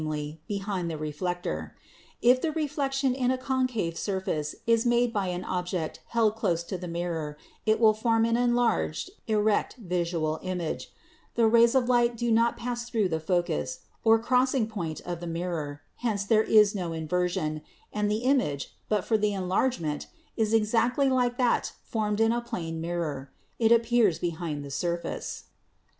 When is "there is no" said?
16.23-16.93